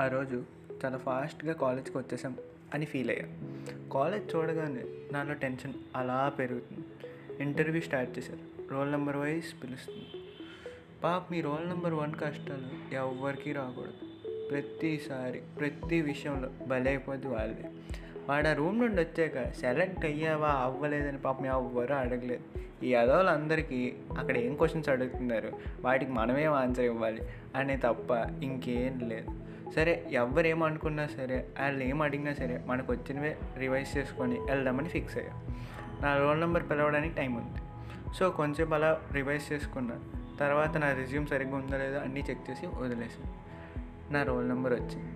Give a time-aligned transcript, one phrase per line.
[0.00, 0.44] ఆ రోజు
[0.84, 2.36] చాలా ఫాస్ట్గా కాలేజ్కి వచ్చేసాం
[2.74, 3.26] అని ఫీల్ అయ్యా.
[3.92, 6.84] కాలేజ్ చూడగానే నాలో టెన్షన్ అలా పెరుగుతుంది.
[7.42, 8.72] ఇంటర్వ్యూ స్టార్ట్ చేశారు.
[8.72, 10.24] రోల్ నెంబర్ వైజ్ పిలుస్తుంది.
[11.04, 14.28] పాప మీ రోల్ నెంబర్ వన్ కష్టాలు ఎవరికి రాకూడదు.
[14.48, 17.70] ప్రతిసారి ప్రతి విషయంలో బలైపోద్ది వాళ్ళే
[18.28, 22.60] వాడు ఆ రూమ్ నుండి వచ్చాక సెలెక్ట్ అయ్యావా అవ్వలేదని పాపం ఎవ్వరూ అడగలేదు.
[22.84, 25.52] ఈ అందరికీ అక్కడ ఏం క్వశ్చన్స్ అడుగుతున్నారు?
[25.80, 27.22] వాటికి మనమేం ఆన్సర్ ఇవ్వాలి?
[27.56, 28.10] అనే తప్ప
[28.42, 29.43] ఇంకేం లేదు.
[29.74, 35.32] సరే ఎవరేమనుకున్నా సరే వాళ్ళు ఏం అడిగినా సరే మనకు వచ్చినవే రివైజ్ చేసుకొని వెళ్దామని ఫిక్స్ అయ్యా.
[36.02, 37.60] నా రోల్ నెంబర్ పిలవడానికి టైం ఉంది.
[38.16, 40.00] సో కొంచెం అలా రివైజ్ చేసుకున్నా.
[40.40, 43.44] తర్వాత నా రిజ్యూమ్ సరిగ్గా ఉందో లేదో అన్నీ చెక్ చేసి వదిలేసాను
[44.12, 45.12] నా రోల్ నెంబర్ వచ్చింది.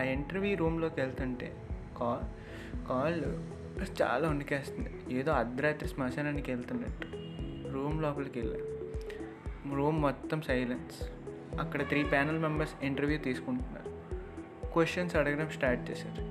[0.00, 1.56] ఆ ఇంటర్వ్యూ రూమ్లోకి వెళ్తుంటే
[2.00, 2.24] కాల్
[2.88, 3.22] కాల్
[4.02, 7.06] చాలా వణికేస్తుంది ఏదో అర్ధరాత్రి శ్మశానానికి వెళ్తున్నట్టు.
[7.72, 11.08] రూమ్ లోపలికి వెళ్ళాను రూమ్ మొత్తం సైలెన్స్
[11.60, 13.95] అక్కడ త్రీ ప్యానల్ మెంబర్స్ ఇంటర్వ్యూ తీసుకుంటున్నారు.
[14.76, 16.22] క్వశ్చన్స్ అడగడం స్టార్ట్ చేశారు.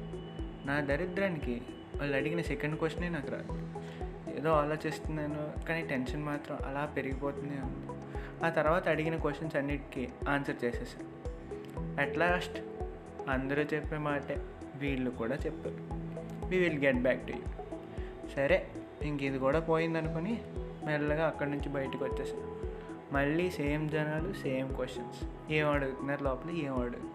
[0.67, 1.62] నా దరిద్రానికి
[1.98, 3.54] వాళ్ళు అడిగిన సెకండ్ క్వశ్చనే నాకు రాదు
[4.37, 7.87] ఏదో ఆలోచిస్తున్నాను కానీ టెన్షన్ మాత్రం అలా పెరిగిపోతూనే ఉంది.
[8.46, 11.10] ఆ తర్వాత అడిగిన క్వశ్చన్స్ అన్నిటికీ ఆన్సర్ చేసేసాను
[12.02, 12.60] అట్ లాస్ట్
[13.29, 14.41] అందరూ చెప్పే మాటే
[14.76, 15.77] వీళ్ళు కూడా చెప్పారు.
[16.48, 17.40] We will get back to you
[18.35, 18.68] సరే
[19.02, 20.41] ఇంక ఇది కూడా పోయిందనుకొని
[20.85, 22.55] మెల్లగా అక్కడి నుంచి బయటకు వచ్చేసాను.
[23.13, 26.49] మళ్ళీ సేమ్ జనాలు సేమ్ క్వశ్చన్స్ ఏం అడుగుతున్నారు లోపల?
[26.49, 27.15] ఏం అడుగుతున్నారు?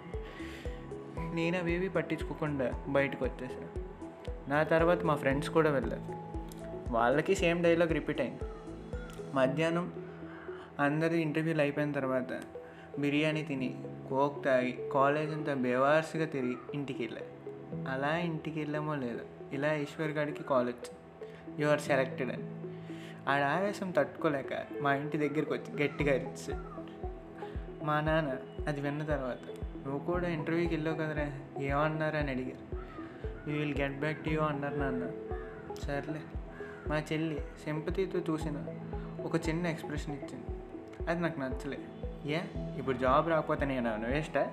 [1.35, 3.91] నేను అవేవి పట్టించుకోకుండా బయటకు వచ్చేసాను
[4.51, 6.03] నా తర్వాత మా ఫ్రెండ్స్ కూడా వెళ్ళారు.
[6.93, 8.41] వాళ్ళకి సేమ్ డైలాగ్ రిపీట్ అయింది.
[9.35, 9.93] మధ్యాహ్నం
[10.79, 12.41] అందరి ఇంటర్వ్యూలు అయిపోయిన తర్వాత
[12.99, 17.21] బిర్యానీ తిని కోక్ తాగి కాలేజ్ అంతా బేవార్స్గా తిరిగి ఇంటికి వెళ్ళా
[17.93, 19.21] అలా ఇంటికి వెళ్ళామో లేదో
[19.53, 21.63] ఇలా ఈశ్వర్ గారికి కాల్ వచ్చింది.
[21.63, 22.45] యు ఆర్ సెలెక్టెడ్ అని.
[23.29, 26.55] ఆడ ఆవేశం తట్టుకోలేక మా ఇంటి దగ్గరికి వచ్చి గట్టిగా ఇచ్చి
[27.87, 28.37] మా నాన్న
[28.69, 31.33] అది విన్న తర్వాత నువ్వు కూడా ఇంటర్వ్యూకి వెళ్ళావు కదరా.
[31.63, 32.81] ఏమన్నారు అని అడిగారు.
[33.51, 35.11] You will get back to you అన్నారు నాన్న.
[35.83, 36.21] సర్లే.
[36.89, 38.65] మా చెల్లి సింపతితో చూసిన
[39.25, 40.45] ఒక చిన్న ఎక్స్ప్రెషన్ ఇచ్చింది.
[41.11, 41.79] అది నాకు నచ్చలే.
[42.27, 42.41] ఏ?
[42.79, 44.47] ఇప్పుడు జాబ్ రాకపోతే నేను వేస్టా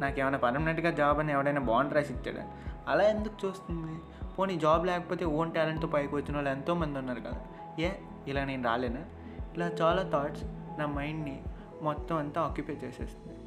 [0.00, 2.50] నాకేమైనా పర్మనెంట్గా జాబ్ అని ఎవడైనా బాండ్ రాసి ఇచ్చాడా
[2.88, 3.98] అలా ఎందుకు చూస్తుంది?
[4.38, 7.46] పోనీ జాబ్ లేకపోతే ఓన్ టాలెంట్తో పైకి వచ్చిన వాళ్ళు ఎంతోమంది ఉన్నారు కదా.
[7.78, 7.90] ఏ?
[8.26, 9.00] ఇలా నేను రాలేనా?
[9.54, 10.44] ఇలా చాలా థాట్స్
[10.78, 11.42] నా మైండ్ని
[11.82, 13.38] మొత్తం అంతా ఆక్యుపై చేసేస్తుంది.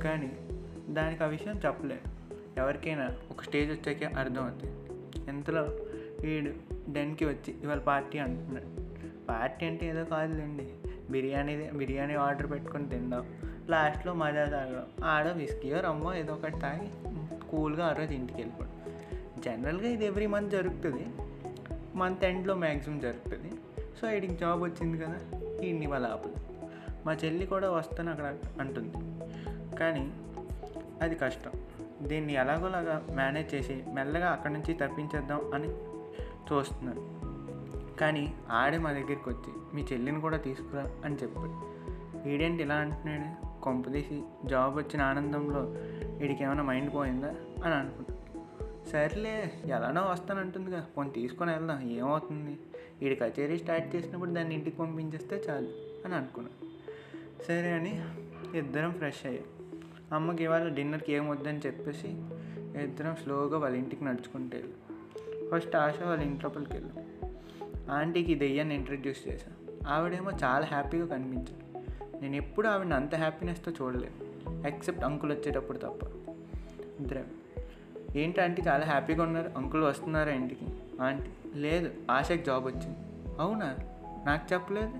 [0.00, 0.57] కానీ
[0.88, 2.00] దానికి ఆ విషయం చెప్పలేదు
[2.56, 4.72] ఎవరికైనా ఒక స్టేజ్ వచ్చాకే అర్థమవుతుంది
[5.30, 5.62] ఇంతలో
[6.20, 6.50] వీడు
[6.90, 8.88] డెన్కి వచ్చి ఇవాళ పార్టీ అంటున్నాడు.
[9.26, 10.74] పార్టీ అంటే ఏదో కాదులేండి.
[11.10, 13.26] బిర్యానీ బిర్యానీ ఆర్డర్ పెట్టుకొని తిందాం.
[13.68, 15.04] లాస్ట్లో మజా తాగడం.
[15.04, 16.88] ఆడ విస్కీయో రమ్మో ఏదో ఒకటి తాగి
[17.50, 18.72] కూల్గా ఆ రోజు ఇంటికి వెళ్ళిపోవడం.
[19.42, 21.06] జనరల్గా ఇది ఎవ్రీ మంత్ జరుగుతుంది.
[21.94, 23.50] మంత్ ఎండ్లో మ్యాక్సిమం జరుగుతుంది.
[24.00, 25.18] సో వీడికి జాబ్ వచ్చింది కదా
[25.60, 26.34] వీడిని వాళ్ళ ఆపదు
[27.06, 28.92] మా చెల్లి కూడా వస్తాను అక్కడ అంటుంది.
[29.76, 30.12] కానీ
[31.02, 31.50] అది కష్టం.
[32.02, 35.68] దీన్ని ఎలాగోలాగా మేనేజ్ చేసి మెల్లగా అక్కడి నుంచి తప్పించేద్దాం అని
[36.52, 37.18] చూస్తున్నాను
[37.96, 41.78] కానీ ఆడే మా దగ్గరికి వచ్చి మీ చెల్లిని కూడా తీసుకురా అని చెప్పాడు.
[42.28, 43.48] వీడేంటి ఇలా అంటున్నాడు?
[43.62, 45.60] కొంపదీసి జాబ్ వచ్చిన ఆనందంలో
[46.18, 47.34] వీడికి ఏమైనా మైండ్ పోయిందా?
[47.64, 48.18] అని అనుకున్నాను
[48.88, 50.76] సర్లే ఎలానో వస్తానంటుందిగా.
[50.76, 51.90] కదా పోనీ తీసుకొని వెళ్దాం.
[51.90, 52.58] ఏమవుతుంది?
[53.00, 55.68] వీడి కచేరీ స్టార్ట్ చేసినప్పుడు దాన్ని ఇంటికి పంపించేస్తే చాలు
[56.04, 56.68] అని అనుకున్నాను
[57.44, 58.02] సరే అని
[58.58, 59.57] ఇద్దరం ఫ్రెష్ అయ్యాం.
[60.12, 62.08] అమ్మకి ఇవాళ డిన్నర్కి ఏమొద్దని చెప్పేసి
[62.84, 64.58] ఇద్దరం స్లోగా వాళ్ళ ఇంటికి నడుచుకుంటూ
[65.50, 67.04] ఫస్ట్ ఆశ వాళ్ళ ఇంట్లోపలికి వెళ్ళాం.
[67.90, 71.68] ఆంటీకి దెయ్యాన్ని ఇంట్రడ్యూస్ చేశాను ఆవిడేమో చాలా హ్యాపీగా కనిపించారు
[72.20, 74.28] నేను ఎప్పుడు ఆవిడని అంత హ్యాపీనెస్తో చూడలేదు.
[74.66, 76.04] ఎక్సెప్ట్ అంకుల్ వచ్చేటప్పుడు తప్ప.
[77.00, 77.24] ఇద్దరం.
[78.16, 79.50] ఏంటి ఆంటీ చాలా హ్యాపీగా ఉన్నారు?
[79.56, 80.66] అంకుల్ వస్తున్నారా ఇంటికి?
[81.02, 82.98] ఆంటీ లేదు ఆశకి జాబ్ వచ్చింది.
[83.40, 83.76] అవునా?
[84.26, 84.92] నాకు చెప్పలేదు?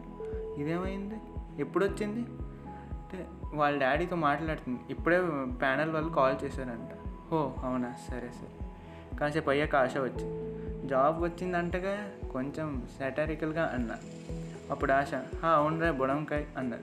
[0.60, 1.14] ఇదేమైంది?
[1.58, 2.47] ఎప్పుడు వచ్చింది?
[3.12, 4.80] అంటే వాళ్ళ డాడీతో మాట్లాడుతుంది.
[4.90, 5.20] ఇప్పుడే
[5.60, 6.88] ప్యానల్ వాళ్ళు కాల్ చేశారంట.
[7.34, 7.94] ఓ అవునా?
[8.08, 8.68] సరే సరే.
[9.16, 10.88] కాసేపు అయ్యాక ఆశ వచ్చింది.
[10.88, 13.94] జాబ్ వచ్చిందంటగా కొంచెం సెటారికల్గా అన్నా.
[14.70, 15.14] అప్పుడు ఆశ
[15.44, 16.82] అవునరా బుడంకాయ్ అన్నది.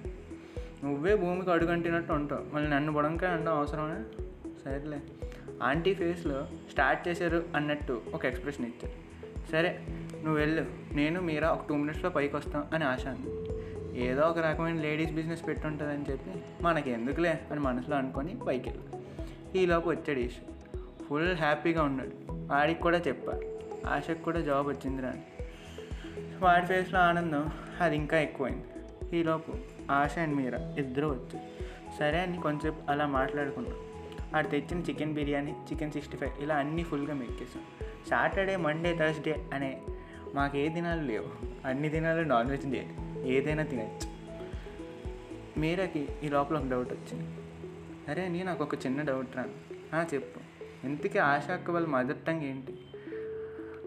[0.83, 2.55] నువ్వే భూమికి అడుగంటినట్టు ఉంటావు.
[2.55, 4.23] మళ్ళీ నన్ను బుడంకాయ అనడం అవసరమే?
[4.65, 5.01] సరేలే.
[5.63, 8.93] ఆంటీ ఫేస్లో స్టార్ట్ చేశారు అన్నట్టు ఒక ఎక్స్ప్రెషన్ ఇచ్చారు.
[9.51, 9.79] సరే
[10.13, 10.65] నువ్వు వెళ్ళు.
[10.93, 13.44] నేను మీరా ఒక టూ మినిట్స్లో పైకి వస్తాం అని ఆశ అంది
[13.95, 16.31] ఏదో ఒక రకమైన లేడీస్ బిజినెస్ పెట్టుంటుందని చెప్పి
[16.61, 18.83] మనకి ఎందుకులే అని మనసులో అనుకొని పైకి వెళ్ళి
[19.59, 20.35] ఈలోపు వచ్చాడు ఈష్.
[21.09, 22.11] ఫుల్ హ్యాపీగా ఉన్నాడు.
[22.31, 23.39] వాడికి కూడా చెప్పా.
[23.89, 25.21] ఆశకు కూడా జాబ్ వచ్చిందిరా అని.
[26.41, 27.49] వాడి ఫేస్లో ఆనందం
[27.81, 28.65] అది ఇంకా ఎక్కువైంది.
[29.17, 29.53] ఈలోపు
[29.91, 31.39] ఆశ అండ్ మీరా ఇద్దరు వచ్చారు
[31.99, 33.75] సరే అని కొంచెం అలా మాట్లాడుకున్నాం.
[34.35, 37.63] ఆడు తెచ్చిన chicken biryani chicken sixty five ఇలా అన్నీ ఫుల్గా మెక్కేసాం.
[38.09, 39.81] సాటర్డే మండే థర్స్డే అనే
[40.35, 41.29] మాకు ఏ దినాలు లేవు.
[41.67, 42.87] అన్ని దినాలు నాన్ వెజ్ డే
[43.25, 44.15] ఏదైనా తినచ్చు
[45.59, 47.37] మీరాకి ఈ లోపల ఒక డౌట్ వచ్చింది.
[48.11, 49.45] అరే నీ నాకు ఒక చిన్న డౌట్ రా.
[50.13, 50.39] చెప్పు.
[50.85, 52.77] ఇంతకీ ఆశ అక్క వాళ్ళ మదర్ టంగ్ ఏంటి?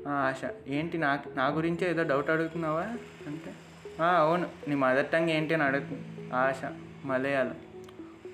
[0.08, 0.40] ఆశ.
[0.66, 2.82] ఏంటి నా నా గురించే ఏదో డౌట్ అడుగుతున్నావా?
[3.26, 3.54] అంటే
[4.02, 4.48] అవును.
[4.68, 6.60] నీ మదర్ టంగ్ ఏంటి అని అడుగుతుంది ఆశ.
[7.04, 7.56] Malayalam.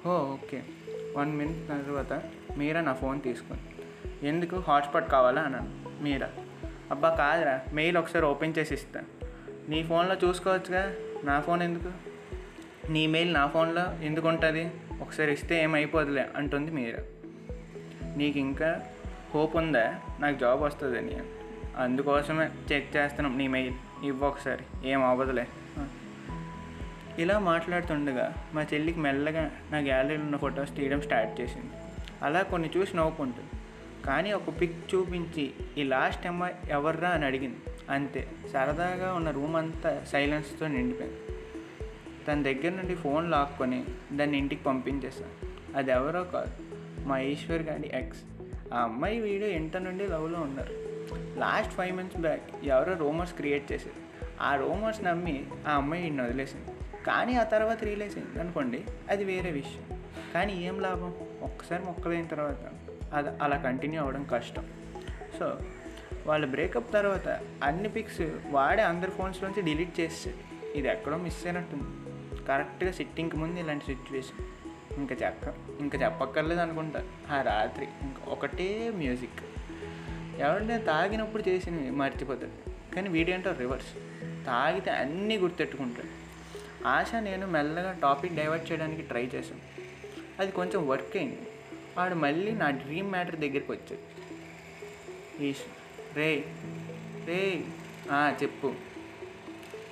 [0.06, 0.62] Oh okay.
[1.16, 2.22] One minute తర్వాత
[2.58, 3.62] మీరా నా ఫోన్ తీసుకుంది
[4.28, 4.56] ఎందుకు?
[4.56, 5.42] హాట్స్పాట్ కావాలా?
[5.42, 6.02] అన్నాను.
[6.02, 6.30] మీరా.
[6.90, 7.60] అబ్బా కాదురా.
[7.72, 9.23] మెయిల్ ఒకసారి ఓపెన్ చేసి ఇస్తాను
[9.68, 10.92] నీ ఫోన్లో చూసుకోవచ్చుగా?
[11.24, 11.92] నా ఫోన్ ఎందుకు?
[12.92, 14.70] నీ మెయిల్ నా ఫోన్లో ఎందుకు ఉంటుంది
[15.00, 16.98] ఒకసారి ఇస్తే ఏమైపోదులే అంటుంది మీరా.
[18.16, 18.86] నీకు ఇంకా
[19.34, 21.16] హోప్ ఉందా నాకు జాబ్ వస్తుందని.
[21.76, 23.74] అందుకోసమే చెక్ చేస్తున్నాం నీ మెయిల్.
[24.04, 24.90] ఇవ్వు ఒకసారి.
[24.90, 25.46] ఏం అవ్వదులే.
[27.18, 31.72] ఇలా మాట్లాడుతుండగా మా చెల్లికి మెల్లగా నా గ్యాలరీలో ఉన్న ఫొటోస్ తీయడం స్టార్ట్ చేసింది.
[32.22, 33.48] అలా కొన్ని చూసి నవ్వుకుంటుంది.
[34.06, 37.08] కానీ ఒక పిక్ చూపించి ఈ లాస్ట్ అమ్మాయి ఎవర్రా?
[37.08, 37.56] అని అడిగింది.
[37.90, 38.28] అంతే.
[38.52, 41.18] సరదాగా ఉన్న రూమ్ అంతా సైలెన్స్తో నిండిపోయింది.
[42.28, 46.52] తన దగ్గర నుండి ఫోన్ లాక్కొని దాన్ని ఇంటికి పంపించేశాను అది ఎవరో కాదు
[47.06, 48.20] మా ఈశ్వర్ గారి ఎక్స్
[48.74, 50.74] ఆ అమ్మాయి వీడియో ఇంటర్ నుండి లవ్లో ఉన్నారు.
[51.38, 54.26] లాస్ట్ ఫైవ్ మంత్స్ బ్యాక్ ఎవరో రూమర్స్ క్రియేట్ చేశారు.
[54.42, 56.66] ఆ రూమర్స్ నమ్మి ఆ అమ్మాయి ఈయన వదిలేసింది.
[57.06, 60.02] కానీ ఆ తర్వాత రియలైజ్ అయింది అనుకోండి అది వేరే విషయం.
[60.34, 61.14] కానీ ఏం లాభం?
[61.42, 62.56] ఒక్కసారి మొక్కలైన తర్వాత
[63.12, 64.66] అది అలా కంటిన్యూ అవ్వడం కష్టం.
[65.38, 65.58] సో
[66.26, 72.04] వాళ్ళ బ్రేకప్ తర్వాత అన్ని పిక్స్ వాడే అందరి ఫోన్స్లోంచి డిలీట్ చేస్తాడు ఇది ఎక్కడో మిస్ అయినట్టుంది.
[72.44, 74.44] కరెక్ట్గా సిట్టింగ్కి ముందు ఇలాంటి సిచ్యువేషన్
[74.96, 77.06] ఇంకా చెప్ప ఇంకా చెప్పక్కర్లేదు అనుకుంటా.
[77.30, 79.44] ఆ రాత్రి ఇంకా ఒకటే మ్యూజిక్
[80.40, 83.94] ఎవరైనా తాగినప్పుడు చేసినవి మర్చిపోతాడు కానీ వీడేంటో రివర్స్
[84.46, 86.24] తాగితే అన్నీ గుర్తెట్టుకుంటాడు
[86.86, 89.60] ఆశ నేను మెల్లగా టాపిక్ డైవర్ట్ చేయడానికి ట్రై చేశాను.
[90.40, 91.38] అది కొంచెం వర్క్ అయింది.
[91.96, 94.02] వాడు మళ్ళీ నా డ్రీమ్ మ్యాటర్ దగ్గరికి వచ్చాడు.
[95.42, 95.83] ఈష్
[96.16, 96.44] రే
[97.26, 97.64] రే
[98.10, 98.72] ఆ, చెప్పు.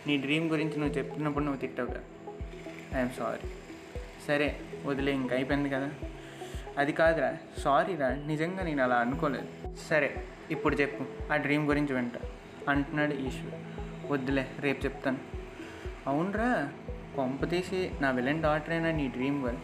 [0.07, 2.03] నీ డ్రీమ్ గురించి నువ్వు చెప్తున్నప్పుడు నువ్వు తిట్టావుగా.
[2.97, 3.49] I'm sorry.
[4.27, 5.91] సరే వదిలే ఇంక అయిపోయింది కదా.
[6.79, 9.77] అది కాదురా సారీరా నిజంగా నేను అలా అనుకోలేదు.
[9.89, 11.33] సరే ఇప్పుడు చెప్పు.
[11.33, 12.21] ఆ డ్రీమ్ గురించి వింటా.
[12.69, 13.55] అంటున్నాడు ఈశ్వర్.
[14.13, 15.19] వద్దులే రేపు చెప్తాను.
[16.07, 16.73] అవునరా
[17.17, 19.59] కొంప తీసి నా విలన్ డాటర్ అయినా నీ డ్రీమ్ గర్ల్.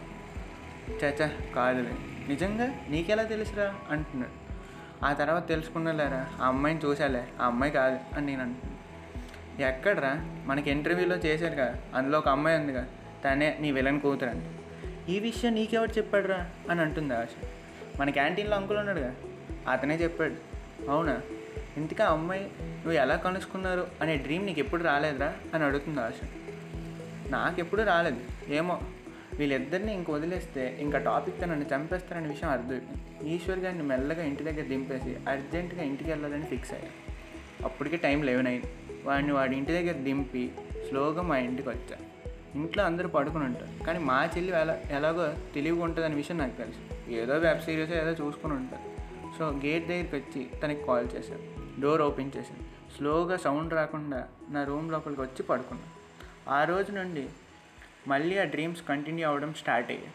[1.03, 1.91] చాచా కాదులే.
[2.27, 3.75] నిజంగా నీకెలా తెలుసురా?
[3.89, 4.48] అంటున్నాడు.
[5.03, 6.27] ఆ తర్వాత తెలుసుకున్నలేరా?
[6.41, 8.79] ఆ అమ్మాయిని చూసాలే ఆ అమ్మాయి కాదు అని నేను అంటున్నాను
[9.61, 10.15] ఎక్కడరా?
[10.45, 11.75] మనకి ఇంటర్వ్యూలో చేశారు కదా.
[11.95, 12.87] అందులో ఒక అమ్మాయి ఉందిగా.
[13.25, 14.51] తనే నీ విలన్ కూతురు అని
[15.09, 16.49] ఈ విషయం నీకెవరు చెప్పాడురా?
[16.69, 17.27] అని అంటుంది ఆశ.
[17.99, 19.15] మన క్యాంటీన్లో అంకుల్ ఉన్నాడుగా.
[19.71, 20.35] అతనే చెప్పాడు.
[20.91, 21.21] అవునా?
[21.77, 23.87] ఇంతకా అమ్మాయి నువ్వు ఎలా కలుసుకున్నారు?
[24.01, 25.33] అనే డ్రీమ్ నీకు ఎప్పుడు రాలేదురా?
[25.53, 26.13] అని అడుగుతుంది ఆశ.
[27.29, 28.17] నాకెప్పుడు రాలేదు.
[28.49, 28.79] ఏమో?
[29.39, 35.17] వీళ్ళిద్దరిని ఇంక వదిలేస్తే ఇంకా టాపిక్తో నన్ను చంపేస్తారనే విషయం అర్థమైపోయింది ఈశ్వర్ గారిని మెల్లగా ఇంటి దగ్గర దింపేసి
[35.29, 37.19] అర్జెంటుగా ఇంటికి వెళ్ళాలని ఫిక్స్ అయ్యాను
[37.65, 38.65] అప్పటికే టైం లెవెన్ అయింది.
[39.05, 40.51] వాడిని వాడి ఇంటి దగ్గర దింపి
[40.89, 41.97] స్లోగా మా ఇంటికి వచ్చా.
[42.55, 43.83] ఇంట్లో అందరూ పడుకుని ఉంటారు.
[43.83, 47.11] కానీ మా చెల్లి ఎలా ఎలాగో తెలివిగా ఉంటుందనే విషయం నాకు తెలుసు.
[47.11, 48.99] ఏదో వెబ్ సిరీస్ ఏదో చూసుకుని ఉంటారు.
[49.39, 54.91] సో గేట్ దగ్గరికి వచ్చి తనకి కాల్ చేశాను డోర్ ఓపెన్ చేశాను స్లోగా సౌండ్ రాకుండా నా రూమ్
[54.91, 55.99] లోపలికి వచ్చి పడుకున్నాను
[56.51, 57.29] ఆ రోజు నుండి
[58.07, 60.13] మళ్ళీ ఆ డ్రీమ్స్ కంటిన్యూ అవ్వడం స్టార్ట్ అయ్యాయి.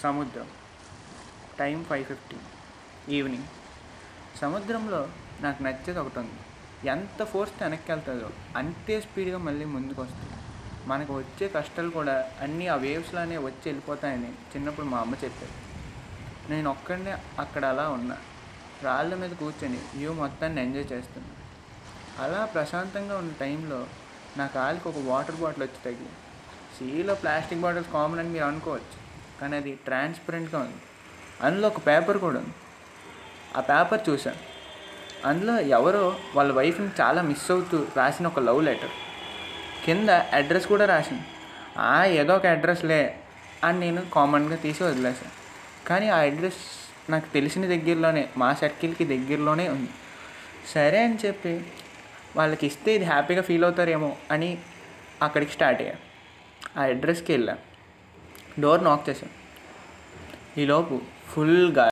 [0.00, 0.50] సముద్రం.
[1.58, 2.42] టైం ఫైవ్ ఫిఫ్టీన్
[3.12, 3.44] ఈవినింగ్
[4.38, 5.08] సముద్రంలో
[5.40, 6.40] నాకు నచ్చేది ఒకటి ఉంది.
[6.88, 10.32] ఎంత ఫోర్స్ వెనక్కి వెళ్తుందో అంతే స్పీడ్గా మళ్ళీ ముందుకు వస్తుంది
[10.86, 15.52] మనకు వచ్చే కష్టాలు కూడా అన్నీ ఆ వేవ్స్లోనే వచ్చి వెళ్ళిపోతాయని చిన్నప్పుడు మా అమ్మ చెప్పేది.
[16.52, 18.18] నేను ఒక్కడనే అక్కడ అలా ఉన్నా.
[18.82, 21.39] రాళ్ళ మీద కూర్చొని వ్యూ మొత్తాన్ని ఎంజాయ్ చేస్తున్నా.
[22.20, 23.86] అలా ప్రశాంతంగా ఉన్న టైంలో
[24.36, 26.10] నా కాలికి ఒక వాటర్ బాటిల్ వచ్చి తగిలి.
[26.78, 28.98] సీలో ప్లాస్టిక్ బాటిల్స్ కామన్ అని మీరు అనుకోవచ్చు
[29.40, 30.82] కానీ అది ట్రాన్స్పరెంట్గా ఉంది.
[31.42, 32.54] అందులో ఒక పేపర్ కూడా ఉంది.
[33.56, 34.36] ఆ పేపర్ చూశాను.
[35.28, 38.90] అందులో ఎవరో వాళ్ళ వైఫ్ని చాలా మిస్ అవుతూ రాసిన ఒక లవ్ లెటర్.
[39.84, 41.22] కింద అడ్రస్ కూడా రాసింది.
[41.78, 43.20] ఆ ఏదో ఒక అడ్రస్లే
[43.64, 45.34] అని నేను కామన్గా తీసి వదిలేసాను
[45.88, 46.62] కానీ ఆ అడ్రస్
[47.10, 49.90] నాకు తెలిసిన దగ్గరలోనే మా సర్కిల్కి దగ్గరలోనే ఉంది.
[50.74, 51.66] సరే అని చెప్పి
[52.36, 54.50] వాళ్ళకి ఇస్తే ఇది హ్యాపీగా ఫీల్ అవుతారేమో అని
[55.22, 55.96] అక్కడికి స్టార్ట్ అయ్యా.
[56.76, 57.54] ఆ అడ్రస్కి వెళ్ళా.
[58.60, 59.34] డోర్ నాక్ చేశాను
[60.60, 61.84] ఈలోపు ఫుల్గా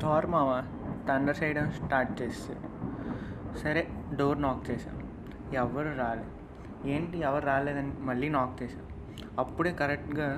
[0.00, 0.50] థార్ మామ
[1.08, 2.68] తండర్ చేయడం స్టార్ట్ చేస్తాడు
[3.58, 3.82] సరే
[4.16, 5.02] డోర్ నాక్ చేశాను
[5.54, 6.32] ఎవరు రాలేదు
[6.88, 8.88] ఏంటి ఎవరు రాలేదని మళ్ళీ నాక్ చేశాను
[9.38, 10.28] అప్పుడే కరెక్ట్గా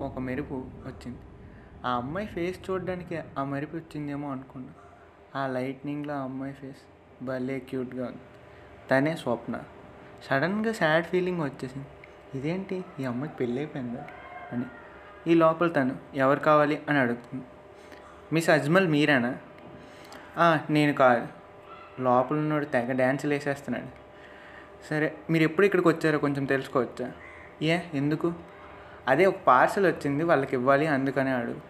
[0.00, 0.54] ఒక మెరుపు
[0.86, 1.20] వచ్చింది.
[1.84, 4.72] ఆ అమ్మాయి ఫేస్ చూడడానికి ఆ మెరుపు వచ్చిందేమో అనుకున్నా.
[5.36, 6.76] ఆ లైట్నింగ్లో ఆ అమ్మాయి ఫేస్
[7.24, 8.18] భలే క్యూట్గా ఉంది.
[8.90, 9.60] తనే స్వప్న.
[10.24, 11.86] సడన్గా సాడ్ ఫీలింగ్ వచ్చేసింది.
[12.34, 12.84] ఇదేంటి?
[13.00, 14.06] ఈ అమ్మాయికి పెళ్ళి అయిపోయిందా
[14.52, 14.64] అని.
[15.26, 16.82] ఈ లోపల తను ఎవరు కావాలి?
[16.88, 17.44] అని అడుగుతుంది.
[18.32, 19.36] మిస్ అజ్మల్ మీరేనా?
[20.70, 21.26] నేను కాదు.
[22.02, 23.86] లోపల ఉన్నోడు తెగ డ్యాన్సులు వేసేస్తున్నాడు.
[24.90, 27.12] సరే మీరు ఎప్పుడు ఇక్కడికి వచ్చారో కొంచెం తెలుసుకోవచ్చా?
[27.62, 28.32] ఏ ఎందుకు?
[29.08, 31.60] అదే ఒక పార్సల్ వచ్చింది వాళ్ళకి ఇవ్వాలి అందుకనే అడుగు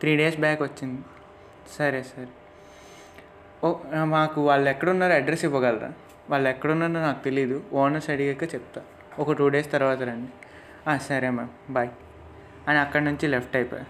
[0.00, 1.02] త్రీ డేస్ బ్యాక్ వచ్చింది.
[1.78, 2.28] సరే సరే.
[4.04, 5.92] మాకు వాళ్ళు ఎక్కడున్నారో అడ్రస్ ఇవ్వగలరా?
[6.30, 8.82] వాళ్ళు ఎక్కడున్నారో నాకు తెలియదు ఓనర్స్ అడిగాక చెప్తా.
[9.18, 10.30] ఒక టూ డేస్ తర్వాత రండి.
[10.98, 11.72] సరే మ్యామ్.
[11.72, 11.88] బాయ్.
[12.68, 13.84] అని అక్కడి నుంచి లెఫ్ట్ అయిపోయా.